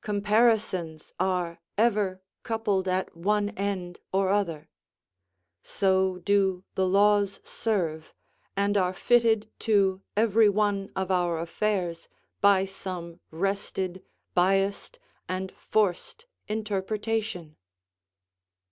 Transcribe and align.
Comparisons 0.00 1.12
are 1.20 1.60
ever 1.76 2.22
coupled 2.42 2.88
at 2.88 3.14
one 3.14 3.50
end 3.50 4.00
or 4.14 4.30
other: 4.30 4.70
so 5.62 6.16
do 6.20 6.64
the 6.74 6.88
laws 6.88 7.38
serve, 7.44 8.14
and 8.56 8.78
are 8.78 8.94
fitted 8.94 9.50
to 9.58 10.00
every 10.16 10.48
one 10.48 10.90
of 10.96 11.10
our 11.10 11.38
affairs, 11.38 12.08
by 12.40 12.64
some 12.64 13.20
wrested, 13.30 14.02
biassed, 14.34 14.98
and 15.28 15.52
forced 15.52 16.24
interpretation. 16.48 17.56